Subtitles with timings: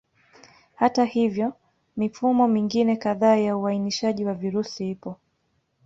[0.75, 1.53] Hata hivyo,
[1.97, 5.15] mifumo mingine kadhaa ya uainishaji wa virusi ipo.